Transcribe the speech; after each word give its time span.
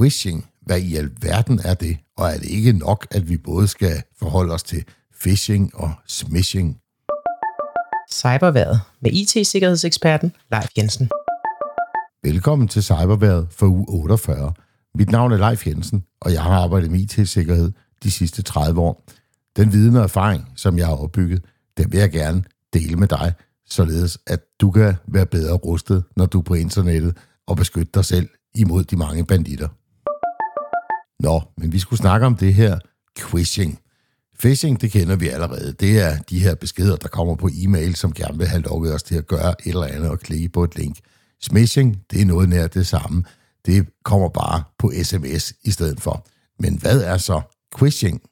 Quishing. 0.00 0.46
Hvad 0.62 0.80
i 0.80 0.96
alverden 0.96 1.60
er 1.64 1.74
det? 1.74 1.96
Og 2.16 2.28
er 2.28 2.38
det 2.38 2.48
ikke 2.48 2.72
nok, 2.72 3.06
at 3.10 3.28
vi 3.28 3.36
både 3.36 3.68
skal 3.68 4.02
forholde 4.18 4.54
os 4.54 4.62
til 4.62 4.84
phishing 5.20 5.74
og 5.74 5.92
smishing? 6.06 6.78
Cyberværet 8.12 8.80
med 9.00 9.10
IT-sikkerhedseksperten 9.12 10.32
Leif 10.50 10.68
Jensen. 10.78 11.10
Velkommen 12.22 12.68
til 12.68 12.82
Cyberværet 12.82 13.48
for 13.50 13.66
uge 13.66 13.86
48. 13.88 14.52
Mit 14.94 15.10
navn 15.10 15.32
er 15.32 15.36
Leif 15.36 15.66
Jensen, 15.66 16.04
og 16.20 16.32
jeg 16.32 16.42
har 16.42 16.50
arbejdet 16.50 16.90
med 16.90 17.00
IT-sikkerhed 17.00 17.72
de 18.02 18.10
sidste 18.10 18.42
30 18.42 18.80
år. 18.80 19.04
Den 19.56 19.72
viden 19.72 19.96
og 19.96 20.02
erfaring, 20.02 20.48
som 20.56 20.78
jeg 20.78 20.86
har 20.86 20.96
opbygget, 20.96 21.44
den 21.76 21.92
vil 21.92 22.00
jeg 22.00 22.10
gerne 22.10 22.44
dele 22.72 22.96
med 22.96 23.08
dig, 23.08 23.32
således 23.66 24.18
at 24.26 24.40
du 24.60 24.70
kan 24.70 24.94
være 25.06 25.26
bedre 25.26 25.56
rustet, 25.56 26.04
når 26.16 26.26
du 26.26 26.38
er 26.38 26.42
på 26.42 26.54
internettet 26.54 27.16
og 27.46 27.56
beskytte 27.56 27.90
dig 27.94 28.04
selv 28.04 28.28
imod 28.54 28.84
de 28.84 28.96
mange 28.96 29.26
banditter. 29.26 29.68
Nå, 31.20 31.42
men 31.56 31.72
vi 31.72 31.78
skulle 31.78 32.00
snakke 32.00 32.26
om 32.26 32.36
det 32.36 32.54
her 32.54 32.78
quishing. 33.18 33.78
Phishing, 34.38 34.80
det 34.80 34.90
kender 34.90 35.16
vi 35.16 35.28
allerede. 35.28 35.72
Det 35.72 36.00
er 36.00 36.18
de 36.18 36.40
her 36.40 36.54
beskeder, 36.54 36.96
der 36.96 37.08
kommer 37.08 37.34
på 37.34 37.48
e-mail, 37.52 37.96
som 37.96 38.12
gerne 38.12 38.38
vil 38.38 38.46
have 38.46 38.62
lukket 38.62 38.94
os 38.94 39.02
til 39.02 39.14
at 39.14 39.26
gøre 39.26 39.54
et 39.66 39.66
eller 39.66 39.86
andet 39.86 40.10
og 40.10 40.20
klikke 40.20 40.48
på 40.48 40.64
et 40.64 40.76
link. 40.76 40.98
Smishing, 41.40 41.96
det 42.10 42.20
er 42.20 42.24
noget 42.24 42.48
nær 42.48 42.66
det 42.66 42.86
samme. 42.86 43.24
Det 43.66 43.88
kommer 44.04 44.28
bare 44.28 44.62
på 44.78 44.92
sms 45.02 45.52
i 45.64 45.70
stedet 45.70 46.00
for. 46.00 46.26
Men 46.58 46.78
hvad 46.78 47.02
er 47.02 47.16
så 47.16 47.40
quishing? 47.78 48.22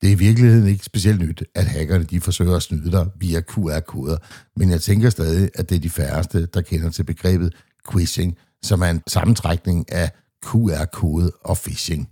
Det 0.00 0.08
er 0.08 0.12
i 0.12 0.18
virkeligheden 0.18 0.68
ikke 0.68 0.84
specielt 0.84 1.20
nyt, 1.20 1.42
at 1.54 1.66
hackerne 1.66 2.04
de 2.04 2.20
forsøger 2.20 2.56
at 2.56 2.62
snyde 2.62 2.90
dig 2.90 3.06
via 3.20 3.40
QR-koder, 3.40 4.16
men 4.56 4.70
jeg 4.70 4.82
tænker 4.82 5.10
stadig, 5.10 5.50
at 5.54 5.70
det 5.70 5.76
er 5.76 5.80
de 5.80 5.90
færreste, 5.90 6.46
der 6.46 6.60
kender 6.60 6.90
til 6.90 7.04
begrebet 7.04 7.54
quishing, 7.92 8.36
som 8.62 8.82
er 8.82 8.86
en 8.86 9.02
sammentrækning 9.06 9.92
af 9.92 10.10
QR-kode 10.46 11.32
og 11.44 11.58
phishing. 11.58 12.08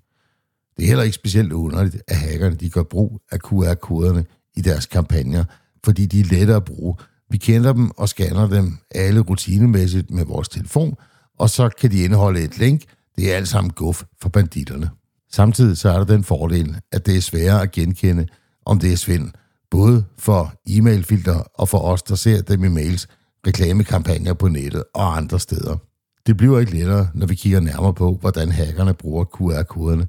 Det 0.76 0.82
er 0.84 0.86
heller 0.86 1.04
ikke 1.04 1.14
specielt 1.14 1.52
underligt, 1.52 2.02
at 2.08 2.16
hackerne 2.16 2.56
de 2.56 2.70
gør 2.70 2.82
brug 2.82 3.20
af 3.32 3.38
QR-koderne 3.38 4.24
i 4.56 4.60
deres 4.60 4.86
kampagner, 4.86 5.44
fordi 5.84 6.06
de 6.06 6.20
er 6.20 6.24
lette 6.24 6.54
at 6.54 6.64
bruge. 6.64 6.96
Vi 7.30 7.38
kender 7.38 7.72
dem 7.72 7.90
og 7.90 8.08
scanner 8.08 8.48
dem 8.48 8.78
alle 8.90 9.20
rutinemæssigt 9.20 10.10
med 10.10 10.24
vores 10.24 10.48
telefon, 10.48 10.94
og 11.38 11.50
så 11.50 11.68
kan 11.68 11.90
de 11.90 12.04
indeholde 12.04 12.40
et 12.40 12.58
link. 12.58 12.82
Det 13.16 13.32
er 13.32 13.36
alt 13.36 13.48
sammen 13.48 13.72
guf 13.72 14.02
for 14.22 14.28
banditterne. 14.28 14.90
Samtidig 15.32 15.76
så 15.76 15.90
er 15.90 15.98
der 15.98 16.04
den 16.04 16.24
fordel, 16.24 16.76
at 16.92 17.06
det 17.06 17.16
er 17.16 17.20
sværere 17.20 17.62
at 17.62 17.72
genkende, 17.72 18.26
om 18.66 18.78
det 18.78 18.92
er 18.92 18.96
svind, 18.96 19.30
både 19.70 20.04
for 20.18 20.54
e-mailfilter 20.68 21.50
og 21.54 21.68
for 21.68 21.78
os, 21.78 22.02
der 22.02 22.14
ser 22.14 22.42
dem 22.42 22.64
i 22.64 22.68
mails, 22.68 23.08
reklamekampagner 23.46 24.34
på 24.34 24.48
nettet 24.48 24.84
og 24.94 25.16
andre 25.16 25.40
steder. 25.40 25.76
Det 26.26 26.36
bliver 26.36 26.60
ikke 26.60 26.72
lettere, 26.72 27.08
når 27.14 27.26
vi 27.26 27.34
kigger 27.34 27.60
nærmere 27.60 27.94
på, 27.94 28.18
hvordan 28.20 28.52
hackerne 28.52 28.94
bruger 28.94 29.24
QR-koderne, 29.24 30.06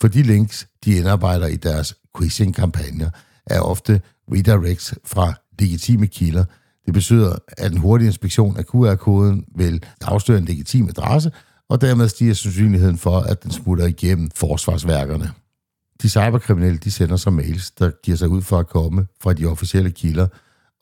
for 0.00 0.08
de 0.08 0.22
links, 0.22 0.66
de 0.84 0.96
indarbejder 0.96 1.46
i 1.46 1.56
deres 1.56 1.94
quizzing-kampagner, 2.18 3.10
er 3.46 3.60
ofte 3.60 4.00
redirects 4.32 4.94
fra 5.04 5.34
legitime 5.58 6.06
kilder. 6.06 6.44
Det 6.86 6.94
betyder, 6.94 7.36
at 7.48 7.72
en 7.72 7.78
hurtig 7.78 8.06
inspektion 8.06 8.56
af 8.56 8.66
QR-koden 8.66 9.44
vil 9.56 9.84
afsløre 10.00 10.38
en 10.38 10.44
legitim 10.44 10.88
adresse, 10.88 11.32
og 11.68 11.80
dermed 11.80 12.08
stiger 12.08 12.34
sandsynligheden 12.34 12.98
for, 12.98 13.20
at 13.20 13.42
den 13.42 13.50
smutter 13.50 13.86
igennem 13.86 14.30
forsvarsværkerne. 14.36 15.30
De 16.02 16.08
cyberkriminelle 16.08 16.78
de 16.78 16.90
sender 16.90 17.16
så 17.16 17.30
mails, 17.30 17.70
der 17.70 17.90
giver 18.02 18.16
sig 18.16 18.28
ud 18.28 18.42
for 18.42 18.58
at 18.58 18.68
komme 18.68 19.06
fra 19.22 19.32
de 19.32 19.46
officielle 19.46 19.90
kilder, 19.90 20.26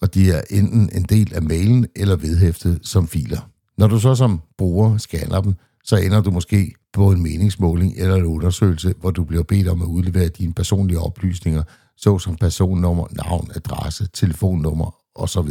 og 0.03 0.15
de 0.15 0.31
er 0.31 0.43
enten 0.51 0.91
en 0.93 1.03
del 1.03 1.35
af 1.35 1.43
mailen 1.43 1.87
eller 1.97 2.17
vedhæftet 2.17 2.79
som 2.83 3.09
filer. 3.09 3.41
Når 3.79 3.87
du 3.87 3.99
så 3.99 4.15
som 4.15 4.41
bruger 4.59 4.99
scanner 4.99 5.41
dem, 5.41 5.55
så 5.85 5.97
ender 5.97 6.21
du 6.21 6.31
måske 6.31 6.75
på 6.93 7.11
en 7.11 7.23
meningsmåling 7.23 7.95
eller 7.97 8.15
en 8.15 8.25
undersøgelse, 8.25 8.95
hvor 9.01 9.11
du 9.11 9.25
bliver 9.25 9.43
bedt 9.43 9.69
om 9.69 9.83
at 9.83 9.87
udlevere 9.87 10.29
dine 10.29 10.55
personlige 10.55 11.01
oplysninger, 11.01 11.63
såsom 11.97 12.37
personnummer, 12.37 13.07
navn, 13.11 13.51
adresse, 13.55 14.09
telefonnummer 14.13 14.97
osv. 15.15 15.49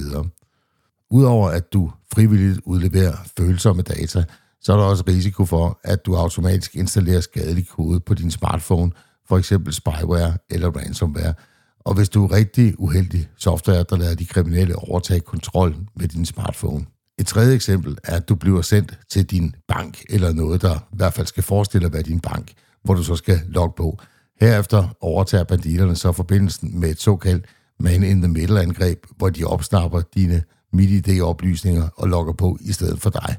Udover 1.11 1.49
at 1.49 1.73
du 1.73 1.91
frivilligt 2.13 2.59
udleverer 2.65 3.15
følsomme 3.37 3.81
data, 3.81 4.23
så 4.61 4.73
er 4.73 4.77
der 4.77 4.83
også 4.83 5.03
risiko 5.07 5.45
for, 5.45 5.79
at 5.83 6.05
du 6.05 6.15
automatisk 6.15 6.75
installerer 6.75 7.21
skadelig 7.21 7.67
kode 7.67 7.99
på 7.99 8.13
din 8.13 8.31
smartphone, 8.31 8.91
for 9.27 9.37
eksempel 9.37 9.73
spyware 9.73 10.37
eller 10.49 10.71
ransomware. 10.71 11.33
Og 11.79 11.93
hvis 11.93 12.09
du 12.09 12.25
er 12.25 12.31
rigtig 12.31 12.79
uheldig 12.79 13.29
software, 13.37 13.85
der 13.89 13.97
lader 13.97 14.15
de 14.15 14.25
kriminelle 14.25 14.75
overtage 14.75 15.19
kontrollen 15.19 15.87
med 15.95 16.07
din 16.07 16.25
smartphone. 16.25 16.85
Et 17.19 17.27
tredje 17.27 17.55
eksempel 17.55 17.97
er, 18.03 18.15
at 18.15 18.29
du 18.29 18.35
bliver 18.35 18.61
sendt 18.61 18.99
til 19.09 19.25
din 19.25 19.55
bank, 19.67 20.03
eller 20.09 20.33
noget, 20.33 20.61
der 20.61 20.75
i 20.75 20.95
hvert 20.95 21.13
fald 21.13 21.27
skal 21.27 21.43
forestille 21.43 21.85
at 21.85 21.93
være 21.93 22.01
din 22.01 22.19
bank, 22.19 22.53
hvor 22.83 22.93
du 22.93 23.03
så 23.03 23.15
skal 23.15 23.39
logge 23.47 23.73
på. 23.77 23.99
Herefter 24.41 24.87
overtager 25.01 25.43
banditterne 25.43 25.95
så 25.95 26.11
forbindelsen 26.11 26.79
med 26.79 26.89
et 26.89 27.01
såkaldt 27.01 27.45
man-in-the-middle-angreb, 27.79 29.05
hvor 29.17 29.29
de 29.29 29.43
opsnapper 29.43 30.01
dine 30.15 30.43
MidiD-oplysninger 30.73 31.89
og 31.95 32.07
logger 32.07 32.33
på 32.33 32.57
i 32.61 32.71
stedet 32.71 33.01
for 33.01 33.09
dig. 33.09 33.35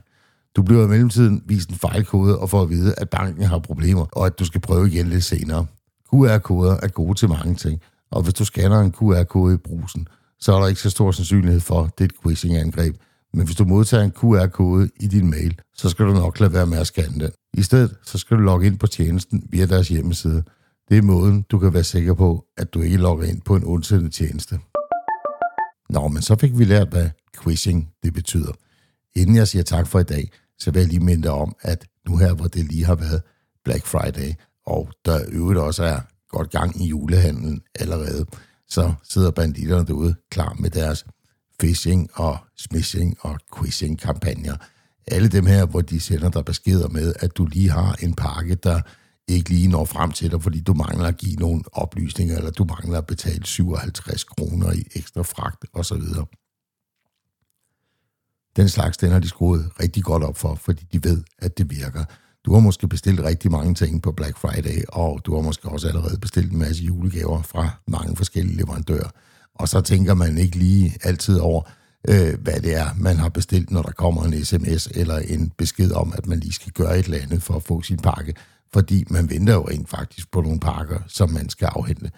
Du 0.56 0.62
bliver 0.62 0.84
i 0.84 0.88
mellemtiden 0.88 1.42
vist 1.46 1.70
en 1.70 1.76
fejlkode 1.76 2.38
og 2.38 2.50
får 2.50 2.62
at 2.62 2.70
vide, 2.70 2.94
at 2.98 3.10
banken 3.10 3.44
har 3.44 3.58
problemer, 3.58 4.06
og 4.12 4.26
at 4.26 4.38
du 4.38 4.44
skal 4.44 4.60
prøve 4.60 4.88
igen 4.88 5.06
lidt 5.06 5.24
senere. 5.24 5.66
QR-koder 6.08 6.76
er 6.82 6.88
gode 6.88 7.18
til 7.18 7.28
mange 7.28 7.54
ting, 7.54 7.80
og 8.10 8.22
hvis 8.22 8.34
du 8.34 8.44
scanner 8.44 8.80
en 8.80 8.92
QR-kode 8.92 9.54
i 9.54 9.56
brusen, 9.56 10.08
så 10.41 10.54
er 10.54 10.60
der 10.60 10.66
ikke 10.66 10.80
så 10.80 10.91
stor 10.91 11.10
sandsynlighed 11.10 11.60
for, 11.60 11.82
at 11.82 11.98
det 11.98 12.04
er 12.04 12.08
et 12.08 12.22
quizzing-angreb, 12.22 12.96
men 13.34 13.47
hvis 13.47 13.56
du 13.56 13.65
modtager 13.65 14.05
en 14.05 14.11
QR-kode 14.11 14.91
i 15.00 15.06
din 15.06 15.31
mail, 15.31 15.61
så 15.75 15.89
skal 15.89 16.06
du 16.06 16.12
nok 16.12 16.41
lade 16.41 16.53
være 16.53 16.67
med 16.67 16.78
at 16.78 16.87
scanne 16.87 17.25
den. 17.25 17.31
I 17.55 17.62
stedet 17.62 17.97
så 18.03 18.19
skal 18.19 18.37
du 18.37 18.43
logge 18.43 18.67
ind 18.67 18.78
på 18.78 18.87
tjenesten 18.87 19.47
via 19.50 19.67
deres 19.67 19.89
hjemmeside. 19.89 20.43
Det 20.89 20.99
er 20.99 21.03
måden, 21.03 21.43
du 21.43 21.59
kan 21.59 21.75
være 21.75 21.84
sikker 21.84 22.15
på, 22.15 22.45
at 22.56 22.75
du 22.75 22.81
ikke 22.81 22.97
logger 22.97 23.27
ind 23.27 23.43
på 23.43 23.56
en 23.56 23.65
ondsindet 23.65 24.12
tjeneste. 24.12 24.59
Nå, 25.91 26.09
men 26.09 26.22
så 26.22 26.37
fik 26.37 26.59
vi 26.59 26.65
lært, 26.65 26.89
hvad 26.89 27.11
quizzing 27.43 27.91
det 28.03 28.15
betyder. 28.15 28.53
Inden 29.17 29.37
jeg 29.37 29.49
siger 29.49 29.62
tak 29.62 29.87
for 29.87 30.01
i 30.01 30.03
dag, 30.03 30.31
så 30.59 30.71
vil 30.71 30.81
jeg 30.81 30.89
lige 30.89 31.05
minde 31.05 31.31
om, 31.31 31.56
at 31.61 31.87
nu 32.09 32.16
her, 32.16 32.34
hvor 32.34 32.47
det 32.47 32.65
lige 32.65 32.84
har 32.84 32.95
været 32.95 33.22
Black 33.65 33.87
Friday, 33.87 34.33
og 34.66 34.89
der 35.05 35.21
øvrigt 35.28 35.61
også 35.61 35.84
er 35.84 35.99
godt 36.28 36.51
gang 36.51 36.83
i 36.83 36.87
julehandlen 36.89 37.62
allerede, 37.75 38.27
så 38.69 38.95
sidder 39.03 39.31
banditterne 39.31 39.87
derude 39.87 40.15
klar 40.31 40.56
med 40.59 40.71
deres 40.71 41.05
phishing 41.64 42.10
og 42.14 42.38
smishing 42.56 43.16
og 43.20 43.38
quishing 43.58 44.00
kampagner. 44.00 44.56
Alle 45.06 45.28
dem 45.28 45.47
her, 45.47 45.66
hvor 45.66 45.80
de 45.80 46.00
sender 46.00 46.30
dig 46.30 46.44
beskeder 46.44 46.88
med, 46.88 47.14
at 47.20 47.36
du 47.36 47.47
lige 47.47 47.70
har 47.70 47.97
en 48.02 48.14
pakke, 48.14 48.54
der 48.54 48.80
ikke 49.28 49.50
lige 49.50 49.69
når 49.69 49.84
frem 49.84 50.12
til 50.12 50.30
dig, 50.30 50.42
fordi 50.42 50.60
du 50.60 50.74
mangler 50.74 51.08
at 51.08 51.16
give 51.16 51.36
nogle 51.36 51.62
oplysninger, 51.72 52.36
eller 52.36 52.50
du 52.50 52.64
mangler 52.64 52.98
at 52.98 53.06
betale 53.06 53.47
57 53.47 54.24
kroner 54.24 54.72
i 54.72 54.82
ekstra 54.94 55.22
fragt 55.22 55.64
osv. 55.72 56.03
Den 58.56 58.69
slags, 58.69 58.97
den 58.97 59.10
har 59.10 59.19
de 59.19 59.28
skruet 59.28 59.70
rigtig 59.80 60.04
godt 60.04 60.22
op 60.22 60.36
for, 60.36 60.54
fordi 60.54 60.86
de 60.92 61.04
ved, 61.04 61.24
at 61.38 61.58
det 61.58 61.70
virker. 61.70 62.04
Du 62.44 62.53
har 62.54 62.60
måske 62.60 62.88
bestilt 62.88 63.20
rigtig 63.20 63.50
mange 63.50 63.74
ting 63.74 64.03
på 64.03 64.12
Black 64.12 64.38
Friday, 64.38 64.82
og 64.88 65.20
du 65.24 65.34
har 65.34 65.42
måske 65.42 65.69
også 65.69 65.88
allerede 65.88 66.19
bestilt 66.19 66.53
en 66.53 66.58
masse 66.58 66.84
julegaver 66.84 67.42
fra 67.42 67.70
mange 67.86 68.16
forskellige 68.16 68.56
leverandører. 68.56 69.10
Og 69.54 69.69
så 69.69 69.81
tænker 69.81 70.15
man 70.15 70.38
ikke 70.38 70.56
lige 70.56 70.97
altid 71.03 71.38
over, 71.38 71.62
øh, 72.09 72.41
hvad 72.41 72.60
det 72.60 72.75
er, 72.75 72.87
man 72.97 73.16
har 73.16 73.28
bestilt, 73.28 73.70
når 73.70 73.82
der 73.82 73.92
kommer 73.92 74.25
en 74.25 74.44
sms 74.44 74.87
eller 74.87 75.19
en 75.19 75.53
besked 75.59 75.92
om, 75.92 76.12
at 76.16 76.26
man 76.26 76.41
lige 76.41 76.53
skal 76.53 76.72
gøre 76.72 76.98
et 76.98 77.04
eller 77.04 77.22
andet 77.22 77.42
for 77.42 77.54
at 77.54 77.62
få 77.62 77.82
sin 77.82 77.98
pakke. 77.98 78.34
Fordi 78.72 79.04
man 79.10 79.31
venter 79.31 79.54
jo 79.54 79.69
rent 79.69 79.88
faktisk 79.88 80.31
på 80.31 80.41
nogle 80.41 80.60
pakker, 80.60 80.98
som 81.09 81.31
man 81.31 81.48
skal 81.48 81.66
afhente. 81.66 82.10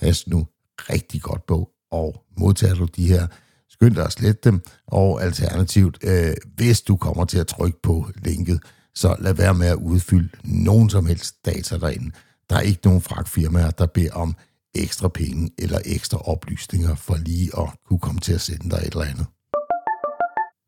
Pas 0.00 0.26
nu 0.26 0.46
rigtig 0.90 1.22
godt 1.22 1.46
på, 1.46 1.70
og 1.90 2.24
modtager 2.36 2.74
du 2.74 2.84
de 2.84 3.08
her, 3.08 3.26
skynd 3.68 3.94
dig 3.94 4.04
at 4.04 4.12
slette 4.12 4.40
dem, 4.44 4.60
og 4.86 5.22
alternativt, 5.22 5.98
øh, 6.02 6.34
hvis 6.56 6.80
du 6.80 6.96
kommer 6.96 7.24
til 7.24 7.38
at 7.38 7.46
trykke 7.46 7.82
på 7.82 8.10
linket, 8.24 8.60
så 8.94 9.16
lad 9.18 9.34
være 9.34 9.54
med 9.54 9.66
at 9.66 9.74
udfylde 9.74 10.28
nogen 10.44 10.90
som 10.90 11.06
helst 11.06 11.46
data 11.46 11.78
derinde. 11.78 12.10
Der 12.50 12.56
er 12.56 12.60
ikke 12.60 12.80
nogen 12.84 13.00
fragtfirmaer, 13.00 13.70
der 13.70 13.86
beder 13.86 14.12
om 14.12 14.36
ekstra 14.78 15.08
penge 15.08 15.50
eller 15.58 15.78
ekstra 15.84 16.18
oplysninger 16.18 16.94
for 16.94 17.16
lige 17.16 17.50
at 17.58 17.68
kunne 17.86 17.98
komme 17.98 18.20
til 18.20 18.32
at 18.32 18.40
sende 18.40 18.70
dig 18.70 18.76
et 18.76 18.92
eller 18.92 19.04
andet. 19.04 19.26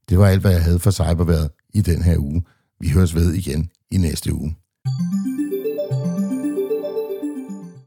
Det 0.08 0.18
var 0.18 0.26
alt, 0.26 0.40
hvad 0.40 0.52
jeg 0.52 0.62
havde 0.62 0.78
for 0.78 0.90
cyberværet 0.90 1.50
i 1.74 1.80
den 1.80 2.02
her 2.02 2.18
uge. 2.18 2.42
Vi 2.80 2.88
høres 2.88 3.14
ved 3.14 3.32
igen 3.32 3.70
i 3.90 3.96
næste 3.96 4.34
uge. 4.34 4.54